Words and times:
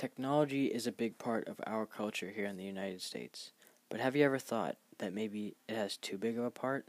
Technology 0.00 0.68
is 0.68 0.86
a 0.86 0.92
big 0.92 1.18
part 1.18 1.46
of 1.46 1.60
our 1.66 1.84
culture 1.84 2.32
here 2.34 2.46
in 2.46 2.56
the 2.56 2.64
United 2.64 3.02
States, 3.02 3.52
but 3.90 4.00
have 4.00 4.16
you 4.16 4.24
ever 4.24 4.38
thought 4.38 4.78
that 4.96 5.12
maybe 5.12 5.56
it 5.68 5.76
has 5.76 5.98
too 5.98 6.16
big 6.16 6.38
of 6.38 6.44
a 6.44 6.50
part? 6.50 6.86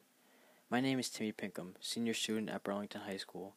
My 0.70 0.80
name 0.80 0.98
is 0.98 1.10
Timmy 1.10 1.34
Pinkham, 1.34 1.76
senior 1.82 2.14
student 2.14 2.50
at 2.50 2.64
Burlington 2.64 3.02
High 3.02 3.18
School. 3.18 3.56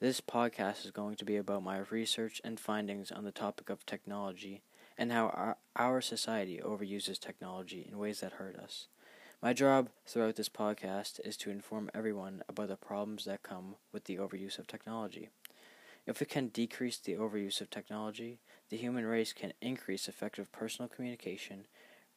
This 0.00 0.20
podcast 0.20 0.84
is 0.84 0.90
going 0.90 1.16
to 1.16 1.24
be 1.24 1.38
about 1.38 1.62
my 1.62 1.78
research 1.88 2.42
and 2.44 2.60
findings 2.60 3.10
on 3.10 3.24
the 3.24 3.32
topic 3.32 3.70
of 3.70 3.86
technology 3.86 4.60
and 4.98 5.10
how 5.12 5.28
our, 5.28 5.56
our 5.76 6.02
society 6.02 6.60
overuses 6.62 7.18
technology 7.18 7.88
in 7.90 7.96
ways 7.96 8.20
that 8.20 8.32
hurt 8.32 8.56
us. 8.56 8.88
My 9.40 9.54
job 9.54 9.88
throughout 10.04 10.36
this 10.36 10.50
podcast 10.50 11.20
is 11.24 11.38
to 11.38 11.50
inform 11.50 11.88
everyone 11.94 12.42
about 12.50 12.68
the 12.68 12.76
problems 12.76 13.24
that 13.24 13.42
come 13.42 13.76
with 13.94 14.04
the 14.04 14.18
overuse 14.18 14.58
of 14.58 14.66
technology. 14.66 15.30
If 16.06 16.20
we 16.20 16.26
can 16.26 16.48
decrease 16.48 16.98
the 16.98 17.14
overuse 17.14 17.60
of 17.60 17.70
technology, 17.70 18.40
the 18.70 18.76
human 18.76 19.04
race 19.04 19.32
can 19.32 19.52
increase 19.60 20.08
effective 20.08 20.50
personal 20.52 20.88
communication, 20.88 21.66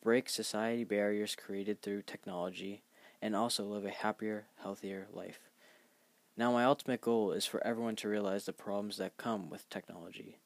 break 0.01 0.29
society 0.29 0.83
barriers 0.83 1.35
created 1.35 1.81
through 1.81 2.03
technology, 2.03 2.83
and 3.21 3.35
also 3.35 3.63
live 3.63 3.85
a 3.85 3.89
happier, 3.89 4.45
healthier 4.61 5.07
life. 5.11 5.49
Now, 6.37 6.51
my 6.51 6.65
ultimate 6.65 7.01
goal 7.01 7.31
is 7.31 7.45
for 7.45 7.65
everyone 7.65 7.95
to 7.97 8.09
realize 8.09 8.45
the 8.45 8.53
problems 8.53 8.97
that 8.97 9.17
come 9.17 9.49
with 9.49 9.69
technology. 9.69 10.39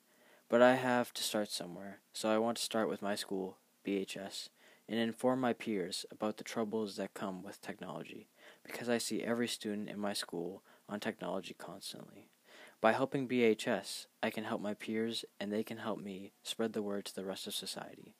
But 0.49 0.61
I 0.61 0.75
have 0.75 1.13
to 1.13 1.23
start 1.23 1.51
somewhere, 1.51 1.99
so 2.13 2.29
I 2.29 2.37
want 2.37 2.57
to 2.57 2.63
start 2.63 2.87
with 2.87 3.01
my 3.01 3.15
school, 3.15 3.57
BHS, 3.85 4.49
and 4.87 4.99
inform 4.99 5.41
my 5.41 5.53
peers 5.53 6.05
about 6.09 6.37
the 6.37 6.43
troubles 6.43 6.95
that 6.95 7.13
come 7.13 7.43
with 7.43 7.61
technology, 7.61 8.29
because 8.63 8.87
I 8.87 8.97
see 8.97 9.23
every 9.23 9.47
student 9.47 9.89
in 9.89 9.99
my 9.99 10.13
school 10.13 10.63
on 10.87 11.01
technology 11.01 11.53
constantly. 11.57 12.29
By 12.79 12.93
helping 12.93 13.27
BHS, 13.27 14.05
I 14.21 14.29
can 14.29 14.43
help 14.43 14.61
my 14.61 14.75
peers 14.75 15.25
and 15.39 15.51
they 15.51 15.63
can 15.63 15.77
help 15.77 15.99
me 15.99 16.33
spread 16.43 16.73
the 16.73 16.83
word 16.83 17.05
to 17.05 17.15
the 17.15 17.25
rest 17.25 17.47
of 17.47 17.55
society. 17.55 18.13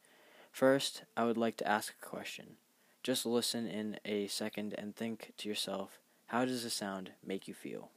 First, 0.52 1.04
I 1.16 1.26
would 1.26 1.38
like 1.38 1.58
to 1.58 1.68
ask 1.68 1.94
a 1.94 2.06
question. 2.06 2.58
Just 3.04 3.26
listen 3.26 3.68
in 3.68 4.00
a 4.04 4.26
second 4.28 4.74
and 4.76 4.96
think 4.96 5.34
to 5.38 5.48
yourself, 5.48 6.00
how 6.28 6.44
does 6.44 6.64
the 6.64 6.72
sound 6.72 7.12
make 7.24 7.48
you 7.48 7.54
feel? 7.54 7.92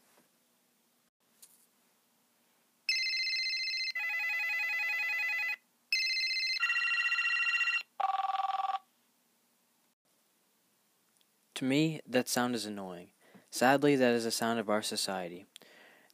To 11.54 11.64
me, 11.64 12.00
that 12.06 12.28
sound 12.28 12.54
is 12.54 12.66
annoying. 12.66 13.08
Sadly, 13.50 13.96
that 13.96 14.14
is 14.14 14.24
the 14.24 14.30
sound 14.30 14.58
of 14.58 14.70
our 14.70 14.80
society. 14.80 15.46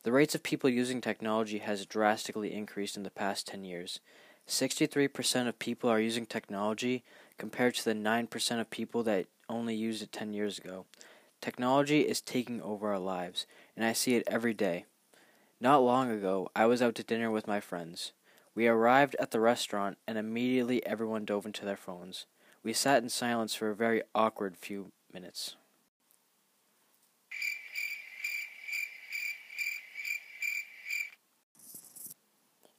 The 0.07 0.13
rates 0.13 0.37
of 0.37 0.45
people 0.45 0.71
using 0.71 1.01
technology 1.01 1.59
has 1.59 1.85
drastically 1.85 2.55
increased 2.55 2.97
in 2.97 3.03
the 3.03 3.11
past 3.11 3.49
10 3.49 3.65
years. 3.65 3.99
63% 4.47 5.49
of 5.49 5.59
people 5.59 5.91
are 5.91 5.99
using 5.99 6.27
technology 6.27 7.03
compared 7.39 7.75
to 7.75 7.85
the 7.85 7.93
9% 7.93 8.61
of 8.61 8.71
people 8.71 9.03
that 9.03 9.27
only 9.49 9.75
used 9.75 10.05
it 10.05 10.13
10 10.13 10.33
years 10.33 10.61
ago. 10.61 10.85
Technology 11.41 12.03
is 12.03 12.21
taking 12.21 12.63
over 12.63 12.93
our 12.93 13.01
lives, 13.01 13.47
and 13.75 13.85
I 13.85 13.93
see 13.93 14.15
it 14.15 14.23
every 14.29 14.55
day. 14.55 14.85
Not 15.61 15.83
long 15.83 16.13
ago, 16.13 16.53
I 16.55 16.67
was 16.67 16.81
out 16.81 16.95
to 16.95 17.03
dinner 17.03 17.33
with 17.33 17.49
my 17.49 17.59
friends. 17.59 18.13
We 18.55 18.69
arrived 18.69 19.17
at 19.19 19.33
the 19.33 19.41
restaurant, 19.41 19.99
and 20.07 20.17
immediately 20.17 20.87
everyone 20.87 21.25
dove 21.25 21.47
into 21.47 21.65
their 21.65 21.77
phones. 21.77 22.27
We 22.63 22.73
sat 22.75 23.03
in 23.03 23.09
silence 23.09 23.57
for 23.57 23.71
a 23.71 23.75
very 23.75 24.03
awkward 24.15 24.57
few 24.57 24.93
minutes. 25.13 25.57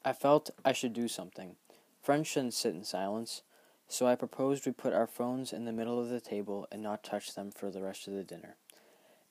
I 0.07 0.13
felt 0.13 0.51
I 0.63 0.71
should 0.71 0.93
do 0.93 1.09
something. 1.09 1.57
Friends 2.01 2.27
shouldn't 2.27 2.53
sit 2.53 2.73
in 2.73 2.85
silence, 2.85 3.41
so 3.89 4.07
I 4.07 4.15
proposed 4.15 4.65
we 4.65 4.71
put 4.71 4.93
our 4.93 5.05
phones 5.05 5.51
in 5.51 5.65
the 5.65 5.73
middle 5.73 5.99
of 5.99 6.07
the 6.07 6.21
table 6.21 6.65
and 6.71 6.81
not 6.81 7.03
touch 7.03 7.35
them 7.35 7.51
for 7.51 7.69
the 7.69 7.81
rest 7.81 8.07
of 8.07 8.13
the 8.13 8.23
dinner. 8.23 8.55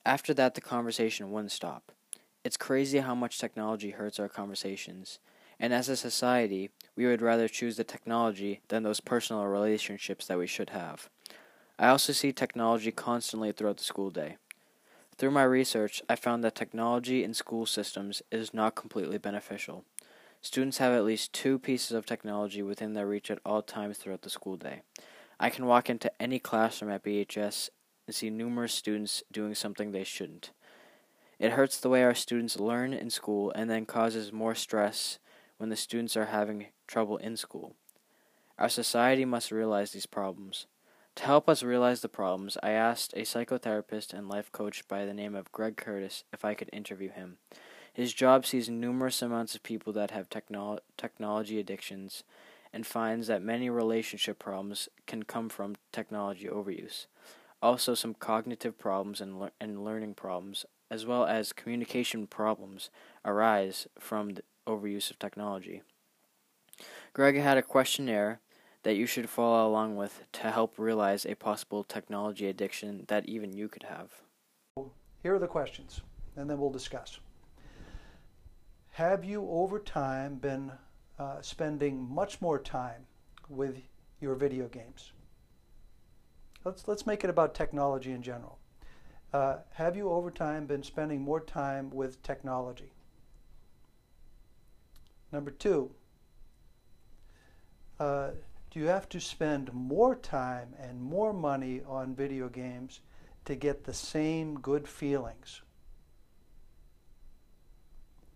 After 0.05 0.35
that, 0.35 0.53
the 0.53 0.61
conversation 0.61 1.31
wouldn't 1.31 1.51
stop. 1.51 1.91
It's 2.43 2.57
crazy 2.57 2.99
how 2.99 3.15
much 3.15 3.39
technology 3.39 3.89
hurts 3.89 4.19
our 4.19 4.29
conversations, 4.29 5.17
and 5.59 5.73
as 5.73 5.89
a 5.89 5.97
society, 5.97 6.69
we 6.95 7.07
would 7.07 7.23
rather 7.23 7.47
choose 7.47 7.77
the 7.77 7.83
technology 7.83 8.61
than 8.67 8.83
those 8.83 8.99
personal 8.99 9.47
relationships 9.47 10.27
that 10.27 10.37
we 10.37 10.45
should 10.45 10.69
have. 10.69 11.09
I 11.79 11.87
also 11.87 12.13
see 12.13 12.31
technology 12.31 12.91
constantly 12.91 13.51
throughout 13.51 13.77
the 13.77 13.83
school 13.83 14.11
day. 14.11 14.37
Through 15.17 15.31
my 15.31 15.43
research, 15.43 16.03
I 16.07 16.15
found 16.15 16.43
that 16.43 16.53
technology 16.53 17.23
in 17.23 17.33
school 17.33 17.65
systems 17.65 18.21
is 18.31 18.53
not 18.53 18.75
completely 18.75 19.17
beneficial. 19.17 19.83
Students 20.41 20.77
have 20.77 20.93
at 20.93 21.03
least 21.03 21.33
two 21.33 21.59
pieces 21.59 21.91
of 21.91 22.05
technology 22.05 22.61
within 22.61 22.93
their 22.93 23.07
reach 23.07 23.29
at 23.31 23.39
all 23.45 23.61
times 23.61 23.97
throughout 23.97 24.21
the 24.21 24.29
school 24.29 24.55
day. 24.55 24.81
I 25.39 25.49
can 25.49 25.65
walk 25.65 25.89
into 25.89 26.11
any 26.21 26.39
classroom 26.39 26.91
at 26.91 27.03
BHS 27.03 27.69
and 28.05 28.15
see 28.15 28.29
numerous 28.29 28.73
students 28.73 29.23
doing 29.31 29.53
something 29.55 29.91
they 29.91 30.03
shouldn't. 30.03 30.51
It 31.39 31.51
hurts 31.51 31.79
the 31.79 31.89
way 31.89 32.03
our 32.03 32.15
students 32.15 32.59
learn 32.59 32.93
in 32.93 33.09
school 33.09 33.51
and 33.55 33.69
then 33.69 33.85
causes 33.85 34.31
more 34.31 34.55
stress 34.55 35.19
when 35.57 35.69
the 35.69 35.75
students 35.75 36.17
are 36.17 36.25
having 36.25 36.67
trouble 36.87 37.17
in 37.17 37.37
school. 37.37 37.75
Our 38.57 38.69
society 38.69 39.25
must 39.25 39.51
realize 39.51 39.91
these 39.91 40.07
problems. 40.07 40.65
To 41.15 41.25
help 41.25 41.49
us 41.49 41.61
realize 41.61 42.01
the 42.01 42.09
problems, 42.09 42.57
I 42.63 42.71
asked 42.71 43.13
a 43.15 43.21
psychotherapist 43.21 44.13
and 44.13 44.29
life 44.29 44.51
coach 44.51 44.87
by 44.87 45.05
the 45.05 45.13
name 45.13 45.35
of 45.35 45.51
Greg 45.51 45.77
Curtis 45.77 46.23
if 46.31 46.45
I 46.45 46.53
could 46.53 46.69
interview 46.71 47.11
him. 47.11 47.37
His 47.97 48.13
job 48.13 48.45
sees 48.45 48.69
numerous 48.69 49.23
amounts 49.23 49.55
of 49.55 49.63
people 49.63 49.91
that 49.93 50.11
have 50.11 50.29
technolo- 50.29 50.81
technology 50.97 51.59
addictions 51.59 52.23
and 52.71 52.85
finds 52.85 53.25
that 53.25 53.41
many 53.41 53.71
relationship 53.71 54.37
problems 54.37 54.87
can 55.07 55.23
come 55.23 55.49
from 55.49 55.77
technology 55.91 56.45
overuse. 56.45 57.07
Also, 57.59 57.95
some 57.95 58.13
cognitive 58.13 58.77
problems 58.77 59.19
and, 59.19 59.39
le- 59.39 59.51
and 59.59 59.83
learning 59.83 60.13
problems, 60.13 60.63
as 60.91 61.07
well 61.07 61.25
as 61.25 61.51
communication 61.51 62.27
problems, 62.27 62.91
arise 63.25 63.87
from 63.97 64.35
the 64.35 64.43
overuse 64.67 65.09
of 65.09 65.17
technology. 65.17 65.81
Greg 67.13 67.37
had 67.37 67.57
a 67.57 67.63
questionnaire 67.63 68.41
that 68.83 68.95
you 68.95 69.07
should 69.07 69.27
follow 69.27 69.67
along 69.67 69.95
with 69.95 70.21
to 70.33 70.51
help 70.51 70.77
realize 70.77 71.25
a 71.25 71.33
possible 71.33 71.83
technology 71.83 72.47
addiction 72.47 73.05
that 73.07 73.25
even 73.25 73.57
you 73.57 73.67
could 73.67 73.85
have. 73.89 74.21
Here 75.23 75.33
are 75.33 75.39
the 75.39 75.47
questions, 75.47 76.01
and 76.35 76.47
then 76.47 76.59
we'll 76.59 76.69
discuss. 76.69 77.19
Have 78.97 79.23
you 79.23 79.47
over 79.51 79.77
time 79.77 80.37
been 80.37 80.71
uh, 81.19 81.39
spending 81.41 82.09
much 82.09 82.41
more 82.41 82.57
time 82.57 83.05
with 83.47 83.79
your 84.19 84.33
video 84.33 84.67
games? 84.67 85.11
Let's, 86.63 86.87
let's 86.87 87.05
make 87.05 87.23
it 87.23 87.29
about 87.29 87.53
technology 87.53 88.11
in 88.11 88.23
general. 88.23 88.57
Uh, 89.31 89.57
have 89.73 89.95
you 89.95 90.09
over 90.09 90.31
time 90.31 90.65
been 90.65 90.81
spending 90.81 91.21
more 91.21 91.39
time 91.39 91.91
with 91.91 92.23
technology? 92.23 92.91
Number 95.31 95.51
two, 95.51 95.91
uh, 97.99 98.31
do 98.71 98.79
you 98.79 98.87
have 98.87 99.07
to 99.09 99.19
spend 99.19 99.71
more 99.75 100.15
time 100.15 100.73
and 100.81 100.99
more 100.99 101.33
money 101.33 101.83
on 101.87 102.15
video 102.15 102.49
games 102.49 103.01
to 103.45 103.53
get 103.53 103.83
the 103.83 103.93
same 103.93 104.59
good 104.59 104.87
feelings? 104.87 105.61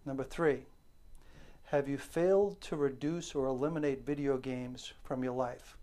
Number 0.05 0.23
three, 0.23 0.65
have 1.65 1.87
you 1.87 1.97
failed 1.97 2.59
to 2.61 2.75
reduce 2.75 3.35
or 3.35 3.45
eliminate 3.45 4.05
video 4.05 4.37
games 4.37 4.93
from 5.03 5.23
your 5.23 5.33
life? 5.33 5.77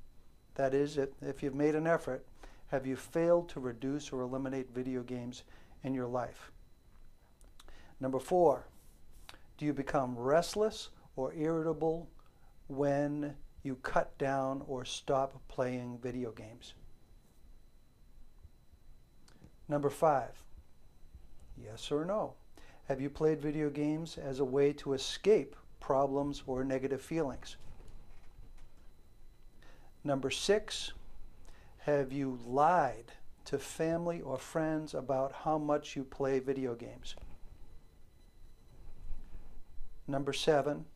That 0.57 0.75
is, 0.75 0.99
if 0.99 1.43
you've 1.43 1.55
made 1.55 1.77
an 1.77 1.87
effort, 1.87 2.27
have 2.69 2.87
you 2.87 2.97
failed 2.97 3.49
to 3.51 3.61
reduce 3.61 4.13
or 4.13 4.23
eliminate 4.23 4.75
video 4.75 5.03
games 5.03 5.45
in 5.85 5.95
your 5.95 6.09
life? 6.09 6.51
Number 8.01 8.19
four, 8.19 8.67
do 9.57 9.65
you 9.65 9.73
become 9.73 10.19
restless 10.19 10.91
or 11.17 11.33
irritable 11.35 12.09
when 12.67 13.35
you 13.63 13.77
cut 13.77 14.17
down 14.19 14.63
or 14.67 14.85
stop 14.85 15.41
playing 15.49 15.99
video 16.03 16.33
games? 16.33 16.75
Number 19.69 19.91
five, 19.91 20.43
yes 21.57 21.91
or 21.91 22.05
no? 22.05 22.35
Have 22.89 23.03
you 23.03 23.11
played 23.11 23.43
video 23.43 23.69
games 23.69 24.17
as 24.17 24.41
a 24.41 24.47
way 24.47 24.73
to 24.73 24.95
escape 24.95 25.55
problems 25.79 26.43
or 26.47 26.65
negative 26.65 27.03
feelings? 27.03 27.57
Number 30.03 30.31
six, 30.31 30.93
have 31.81 32.15
you 32.15 32.39
lied 32.47 33.13
to 33.45 33.59
family 33.59 34.23
or 34.23 34.39
friends 34.39 34.95
about 34.95 35.33
how 35.45 35.59
much 35.59 35.97
you 35.97 36.03
play 36.03 36.39
video 36.39 36.75
games? 36.75 37.15
Number 40.07 40.33
seven, 40.33 40.87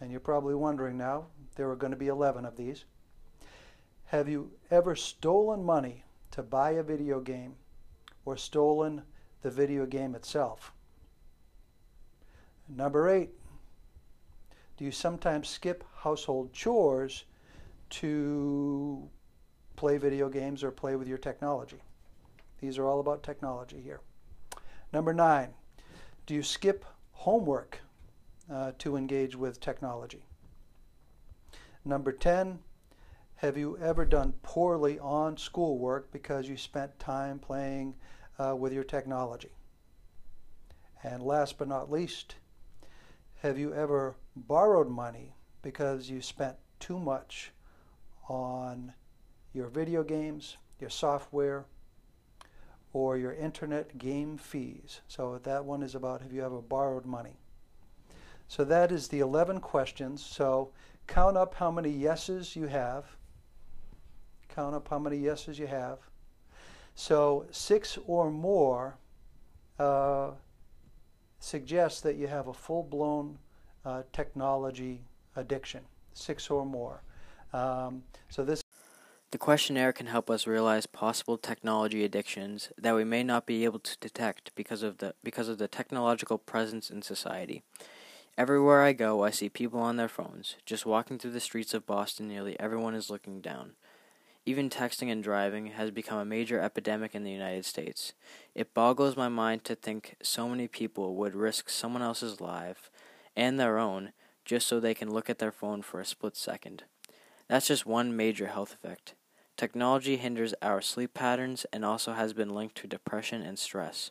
and 0.00 0.10
you're 0.10 0.20
probably 0.20 0.54
wondering 0.54 0.96
now, 0.96 1.26
there 1.56 1.70
are 1.70 1.76
going 1.76 1.90
to 1.90 1.98
be 1.98 2.08
11 2.08 2.46
of 2.46 2.56
these. 2.56 2.86
Have 4.06 4.26
you 4.26 4.52
ever 4.70 4.96
stolen 4.96 5.62
money 5.62 6.04
to 6.30 6.42
buy 6.42 6.70
a 6.70 6.82
video 6.82 7.20
game 7.20 7.56
or 8.24 8.38
stolen 8.38 9.02
the 9.42 9.50
video 9.50 9.84
game 9.84 10.14
itself? 10.14 10.72
Number 12.76 13.08
eight, 13.08 13.30
Do 14.78 14.84
you 14.86 14.90
sometimes 14.90 15.48
skip 15.48 15.84
household 15.98 16.52
chores 16.52 17.24
to 17.90 19.08
play 19.76 19.98
video 19.98 20.28
games 20.30 20.64
or 20.64 20.70
play 20.70 20.96
with 20.96 21.06
your 21.06 21.18
technology? 21.18 21.82
These 22.60 22.78
are 22.78 22.86
all 22.86 23.00
about 23.00 23.22
technology 23.22 23.80
here. 23.80 24.00
Number 24.92 25.12
nine, 25.12 25.50
do 26.26 26.34
you 26.34 26.42
skip 26.42 26.84
homework 27.12 27.80
uh, 28.50 28.72
to 28.78 28.96
engage 28.96 29.36
with 29.36 29.60
technology? 29.60 30.24
Number 31.84 32.12
10, 32.12 32.58
have 33.36 33.58
you 33.58 33.76
ever 33.78 34.04
done 34.04 34.32
poorly 34.42 34.98
on 34.98 35.36
schoolwork 35.36 36.10
because 36.10 36.48
you 36.48 36.56
spent 36.56 36.98
time 36.98 37.38
playing 37.38 37.94
uh, 38.38 38.56
with 38.56 38.72
your 38.72 38.84
technology? 38.84 39.50
And 41.02 41.22
last 41.22 41.58
but 41.58 41.68
not 41.68 41.90
least, 41.90 42.36
have 43.42 43.58
you 43.58 43.74
ever 43.74 44.14
borrowed 44.36 44.88
money 44.88 45.34
because 45.62 46.08
you 46.08 46.22
spent 46.22 46.54
too 46.78 46.96
much 46.96 47.50
on 48.28 48.92
your 49.52 49.66
video 49.66 50.04
games, 50.04 50.58
your 50.78 50.88
software, 50.88 51.64
or 52.92 53.16
your 53.16 53.32
internet 53.34 53.98
game 53.98 54.38
fees? 54.38 55.00
So 55.08 55.40
that 55.42 55.64
one 55.64 55.82
is 55.82 55.96
about 55.96 56.22
have 56.22 56.32
you 56.32 56.44
ever 56.44 56.60
borrowed 56.60 57.04
money? 57.04 57.40
So 58.46 58.62
that 58.62 58.92
is 58.92 59.08
the 59.08 59.18
11 59.18 59.58
questions. 59.58 60.24
So 60.24 60.70
count 61.08 61.36
up 61.36 61.54
how 61.56 61.72
many 61.72 61.90
yeses 61.90 62.54
you 62.54 62.68
have. 62.68 63.16
Count 64.54 64.76
up 64.76 64.86
how 64.86 65.00
many 65.00 65.16
yeses 65.16 65.58
you 65.58 65.66
have. 65.66 65.98
So 66.94 67.46
six 67.50 67.98
or 68.06 68.30
more 68.30 68.98
uh, 69.80 70.30
suggests 71.42 72.00
that 72.00 72.14
you 72.16 72.28
have 72.28 72.46
a 72.46 72.54
full-blown 72.54 73.36
uh, 73.84 74.02
technology 74.12 75.02
addiction, 75.34 75.80
six 76.14 76.48
or 76.48 76.64
more. 76.64 77.02
Um, 77.52 78.04
so 78.28 78.44
this. 78.44 78.62
The 79.32 79.38
questionnaire 79.38 79.92
can 79.92 80.06
help 80.06 80.30
us 80.30 80.46
realize 80.46 80.86
possible 80.86 81.36
technology 81.36 82.04
addictions 82.04 82.70
that 82.78 82.94
we 82.94 83.04
may 83.04 83.22
not 83.22 83.46
be 83.46 83.64
able 83.64 83.80
to 83.80 83.96
detect 83.98 84.54
because 84.54 84.82
of 84.82 84.98
the 84.98 85.14
because 85.24 85.48
of 85.48 85.58
the 85.58 85.68
technological 85.68 86.38
presence 86.38 86.90
in 86.90 87.02
society. 87.02 87.62
Everywhere 88.38 88.82
I 88.82 88.92
go, 88.92 89.24
I 89.24 89.30
see 89.30 89.48
people 89.48 89.80
on 89.80 89.96
their 89.96 90.08
phones. 90.08 90.56
Just 90.64 90.86
walking 90.86 91.18
through 91.18 91.32
the 91.32 91.40
streets 91.40 91.74
of 91.74 91.86
Boston, 91.86 92.28
nearly 92.28 92.58
everyone 92.60 92.94
is 92.94 93.10
looking 93.10 93.40
down. 93.40 93.72
Even 94.44 94.68
texting 94.68 95.10
and 95.10 95.22
driving 95.22 95.66
has 95.68 95.92
become 95.92 96.18
a 96.18 96.24
major 96.24 96.60
epidemic 96.60 97.14
in 97.14 97.22
the 97.22 97.30
United 97.30 97.64
States. 97.64 98.12
It 98.54 98.74
boggles 98.74 99.16
my 99.16 99.28
mind 99.28 99.62
to 99.64 99.76
think 99.76 100.16
so 100.20 100.48
many 100.48 100.66
people 100.66 101.14
would 101.14 101.36
risk 101.36 101.70
someone 101.70 102.02
else's 102.02 102.40
life 102.40 102.90
and 103.36 103.58
their 103.58 103.78
own 103.78 104.12
just 104.44 104.66
so 104.66 104.80
they 104.80 104.94
can 104.94 105.12
look 105.12 105.30
at 105.30 105.38
their 105.38 105.52
phone 105.52 105.80
for 105.80 106.00
a 106.00 106.04
split 106.04 106.36
second. 106.36 106.82
That's 107.46 107.68
just 107.68 107.86
one 107.86 108.16
major 108.16 108.48
health 108.48 108.74
effect. 108.74 109.14
Technology 109.56 110.16
hinders 110.16 110.54
our 110.60 110.80
sleep 110.80 111.14
patterns 111.14 111.64
and 111.72 111.84
also 111.84 112.14
has 112.14 112.32
been 112.32 112.54
linked 112.54 112.74
to 112.76 112.88
depression 112.88 113.42
and 113.42 113.56
stress. 113.58 114.10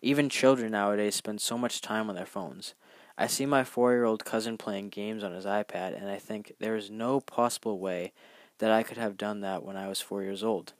Even 0.00 0.28
children 0.28 0.72
nowadays 0.72 1.16
spend 1.16 1.40
so 1.40 1.58
much 1.58 1.80
time 1.80 2.08
on 2.08 2.14
their 2.14 2.26
phones. 2.26 2.74
I 3.18 3.26
see 3.26 3.46
my 3.46 3.64
four 3.64 3.92
year 3.92 4.04
old 4.04 4.24
cousin 4.24 4.58
playing 4.58 4.90
games 4.90 5.24
on 5.24 5.32
his 5.32 5.46
iPad, 5.46 6.00
and 6.00 6.08
I 6.08 6.18
think 6.18 6.52
there 6.60 6.76
is 6.76 6.90
no 6.90 7.20
possible 7.20 7.78
way 7.78 8.12
that 8.58 8.70
I 8.70 8.82
could 8.82 8.96
have 8.96 9.16
done 9.16 9.40
that 9.40 9.62
when 9.62 9.76
I 9.76 9.88
was 9.88 10.00
four 10.00 10.22
years 10.22 10.42
old. 10.42 10.72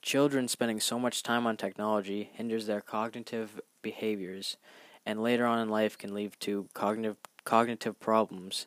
Children 0.00 0.48
spending 0.48 0.80
so 0.80 0.98
much 0.98 1.22
time 1.22 1.46
on 1.46 1.56
technology 1.56 2.30
hinders 2.32 2.66
their 2.66 2.80
cognitive 2.80 3.60
behaviors, 3.82 4.56
and 5.04 5.22
later 5.22 5.46
on 5.46 5.58
in 5.58 5.68
life 5.68 5.98
can 5.98 6.14
lead 6.14 6.32
to 6.40 6.68
cognitive 6.74 7.16
cognitive 7.44 7.98
problems 8.00 8.66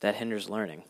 that 0.00 0.16
hinders 0.16 0.50
learning. 0.50 0.82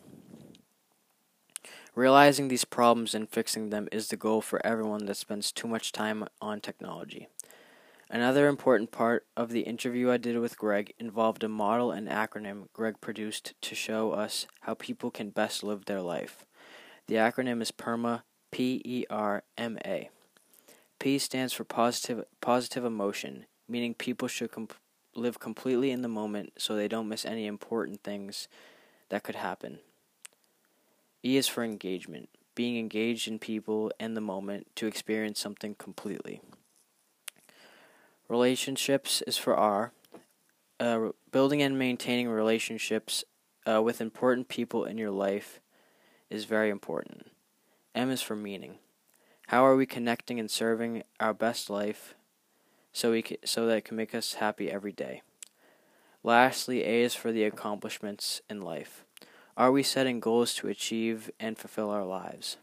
Realizing 1.95 2.47
these 2.47 2.65
problems 2.65 3.13
and 3.13 3.29
fixing 3.29 3.69
them 3.69 3.87
is 3.91 4.07
the 4.07 4.17
goal 4.17 4.41
for 4.41 4.65
everyone 4.65 5.05
that 5.05 5.15
spends 5.15 5.51
too 5.51 5.67
much 5.67 5.91
time 5.91 6.25
on 6.41 6.59
technology. 6.59 7.27
Another 8.13 8.47
important 8.47 8.91
part 8.91 9.25
of 9.35 9.49
the 9.49 9.61
interview 9.61 10.11
I 10.11 10.17
did 10.17 10.37
with 10.37 10.55
Greg 10.55 10.93
involved 10.99 11.43
a 11.43 11.49
model 11.49 11.91
and 11.91 12.07
acronym 12.07 12.67
Greg 12.71 13.01
produced 13.01 13.55
to 13.61 13.73
show 13.73 14.11
us 14.11 14.45
how 14.61 14.75
people 14.75 15.09
can 15.09 15.31
best 15.31 15.63
live 15.63 15.85
their 15.85 15.99
life. 15.99 16.45
The 17.07 17.15
acronym 17.15 17.59
is 17.59 17.71
PERMA, 17.71 18.21
P 18.51 18.83
E 18.85 19.05
R 19.09 19.41
M 19.57 19.79
A. 19.83 20.11
P 20.99 21.17
stands 21.17 21.53
for 21.53 21.63
positive 21.63 22.25
positive 22.39 22.85
emotion, 22.85 23.47
meaning 23.67 23.95
people 23.95 24.27
should 24.27 24.51
comp- 24.51 24.75
live 25.15 25.39
completely 25.39 25.89
in 25.89 26.03
the 26.03 26.07
moment 26.07 26.53
so 26.59 26.75
they 26.75 26.87
don't 26.87 27.09
miss 27.09 27.25
any 27.25 27.47
important 27.47 28.03
things 28.03 28.47
that 29.09 29.23
could 29.23 29.37
happen. 29.37 29.79
E 31.23 31.35
is 31.35 31.47
for 31.47 31.63
engagement, 31.63 32.29
being 32.53 32.77
engaged 32.77 33.27
in 33.27 33.39
people 33.39 33.91
and 33.99 34.15
the 34.15 34.21
moment 34.21 34.67
to 34.75 34.85
experience 34.85 35.39
something 35.39 35.73
completely. 35.73 36.41
Relationships 38.29 39.21
is 39.27 39.37
for 39.37 39.55
R. 39.55 39.91
Uh, 40.79 41.09
building 41.31 41.61
and 41.61 41.77
maintaining 41.77 42.29
relationships 42.29 43.23
uh, 43.67 43.81
with 43.81 44.01
important 44.01 44.47
people 44.47 44.85
in 44.85 44.97
your 44.97 45.11
life 45.11 45.59
is 46.29 46.45
very 46.45 46.69
important. 46.69 47.31
M 47.93 48.09
is 48.09 48.21
for 48.21 48.35
meaning. 48.35 48.79
How 49.47 49.65
are 49.65 49.75
we 49.75 49.85
connecting 49.85 50.39
and 50.39 50.49
serving 50.49 51.03
our 51.19 51.33
best 51.33 51.69
life 51.69 52.15
so 52.91 53.11
we 53.11 53.21
can, 53.21 53.37
so 53.43 53.65
that 53.67 53.77
it 53.77 53.85
can 53.85 53.97
make 53.97 54.15
us 54.15 54.35
happy 54.35 54.71
every 54.71 54.93
day? 54.93 55.21
Lastly, 56.23 56.83
A 56.83 57.01
is 57.03 57.13
for 57.13 57.31
the 57.31 57.43
accomplishments 57.43 58.41
in 58.49 58.61
life. 58.61 59.03
Are 59.57 59.71
we 59.71 59.83
setting 59.83 60.21
goals 60.21 60.53
to 60.55 60.69
achieve 60.69 61.29
and 61.39 61.57
fulfill 61.57 61.89
our 61.89 62.05
lives? 62.05 62.57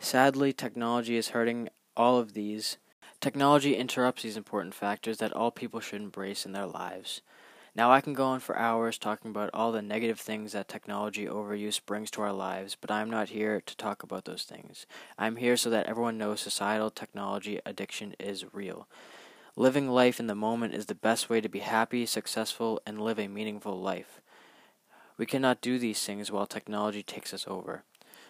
Sadly, 0.00 0.52
technology 0.52 1.16
is 1.16 1.28
hurting 1.28 1.68
all 1.96 2.18
of 2.18 2.34
these 2.34 2.76
Technology 3.24 3.74
interrupts 3.74 4.22
these 4.22 4.36
important 4.36 4.74
factors 4.74 5.16
that 5.16 5.32
all 5.32 5.50
people 5.50 5.80
should 5.80 6.02
embrace 6.02 6.44
in 6.44 6.52
their 6.52 6.66
lives. 6.66 7.22
Now, 7.74 7.90
I 7.90 8.02
can 8.02 8.12
go 8.12 8.26
on 8.26 8.40
for 8.40 8.54
hours 8.54 8.98
talking 8.98 9.30
about 9.30 9.48
all 9.54 9.72
the 9.72 9.80
negative 9.80 10.20
things 10.20 10.52
that 10.52 10.68
technology 10.68 11.24
overuse 11.24 11.80
brings 11.82 12.10
to 12.10 12.20
our 12.20 12.34
lives, 12.34 12.76
but 12.78 12.90
I'm 12.90 13.08
not 13.08 13.30
here 13.30 13.62
to 13.62 13.76
talk 13.78 14.02
about 14.02 14.26
those 14.26 14.42
things. 14.42 14.84
I'm 15.16 15.36
here 15.36 15.56
so 15.56 15.70
that 15.70 15.86
everyone 15.86 16.18
knows 16.18 16.42
societal 16.42 16.90
technology 16.90 17.60
addiction 17.64 18.14
is 18.20 18.44
real. 18.52 18.88
Living 19.56 19.88
life 19.88 20.20
in 20.20 20.26
the 20.26 20.34
moment 20.34 20.74
is 20.74 20.84
the 20.84 20.94
best 20.94 21.30
way 21.30 21.40
to 21.40 21.48
be 21.48 21.60
happy, 21.60 22.04
successful, 22.04 22.78
and 22.86 23.00
live 23.00 23.18
a 23.18 23.26
meaningful 23.26 23.80
life. 23.80 24.20
We 25.16 25.24
cannot 25.24 25.62
do 25.62 25.78
these 25.78 26.04
things 26.04 26.30
while 26.30 26.46
technology 26.46 27.02
takes 27.02 27.32
us 27.32 27.46
over. 27.48 27.84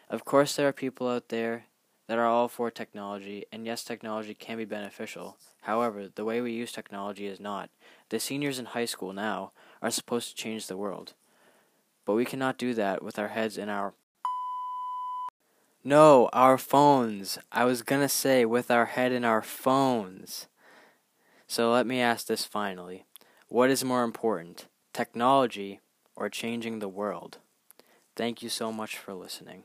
Of 0.08 0.24
course, 0.24 0.54
there 0.54 0.68
are 0.68 0.72
people 0.72 1.08
out 1.08 1.30
there 1.30 1.64
that 2.06 2.18
are 2.18 2.26
all 2.26 2.48
for 2.48 2.70
technology, 2.70 3.44
and 3.50 3.66
yes, 3.66 3.84
technology 3.84 4.34
can 4.34 4.58
be 4.58 4.64
beneficial. 4.64 5.36
However, 5.62 6.08
the 6.14 6.24
way 6.24 6.40
we 6.40 6.52
use 6.52 6.72
technology 6.72 7.26
is 7.26 7.40
not. 7.40 7.70
The 8.10 8.20
seniors 8.20 8.58
in 8.58 8.66
high 8.66 8.84
school 8.84 9.12
now 9.12 9.52
are 9.80 9.90
supposed 9.90 10.28
to 10.28 10.34
change 10.34 10.66
the 10.66 10.76
world. 10.76 11.14
But 12.04 12.14
we 12.14 12.24
cannot 12.24 12.58
do 12.58 12.74
that 12.74 13.02
with 13.02 13.18
our 13.18 13.28
heads 13.28 13.56
in 13.56 13.68
our. 13.68 13.94
No, 15.82 16.28
our 16.32 16.58
phones. 16.58 17.38
I 17.50 17.64
was 17.64 17.82
gonna 17.82 18.08
say 18.08 18.44
with 18.44 18.70
our 18.70 18.86
head 18.86 19.12
in 19.12 19.24
our 19.24 19.42
phones. 19.42 20.46
So 21.46 21.70
let 21.72 21.86
me 21.86 22.00
ask 22.00 22.26
this 22.26 22.44
finally 22.44 23.04
What 23.48 23.70
is 23.70 23.84
more 23.84 24.04
important, 24.04 24.66
technology 24.92 25.80
or 26.16 26.28
changing 26.28 26.78
the 26.78 26.88
world? 26.88 27.38
Thank 28.16 28.42
you 28.42 28.48
so 28.48 28.72
much 28.72 28.96
for 28.96 29.14
listening. 29.14 29.64